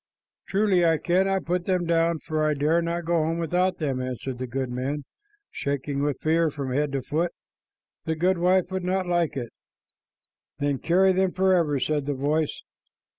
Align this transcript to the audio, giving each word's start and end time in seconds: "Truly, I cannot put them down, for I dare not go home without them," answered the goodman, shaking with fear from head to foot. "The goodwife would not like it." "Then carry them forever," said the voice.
"Truly, 0.47 0.83
I 0.83 0.97
cannot 0.97 1.45
put 1.45 1.65
them 1.67 1.85
down, 1.85 2.17
for 2.25 2.43
I 2.43 2.55
dare 2.55 2.81
not 2.81 3.05
go 3.05 3.23
home 3.23 3.37
without 3.37 3.77
them," 3.77 4.01
answered 4.01 4.39
the 4.39 4.47
goodman, 4.47 5.05
shaking 5.51 6.01
with 6.01 6.19
fear 6.21 6.49
from 6.49 6.71
head 6.73 6.91
to 6.93 7.03
foot. 7.03 7.31
"The 8.05 8.15
goodwife 8.15 8.71
would 8.71 8.83
not 8.83 9.05
like 9.05 9.37
it." 9.37 9.53
"Then 10.57 10.79
carry 10.79 11.11
them 11.13 11.33
forever," 11.33 11.79
said 11.79 12.07
the 12.07 12.15
voice. 12.15 12.63